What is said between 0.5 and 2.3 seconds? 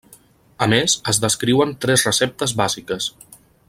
A més, es descriuen tres